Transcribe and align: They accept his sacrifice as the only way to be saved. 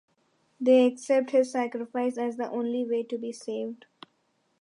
They 0.59 0.87
accept 0.87 1.29
his 1.29 1.51
sacrifice 1.51 2.17
as 2.17 2.35
the 2.35 2.49
only 2.49 2.83
way 2.83 3.03
to 3.03 3.19
be 3.19 3.31
saved. 3.31 3.85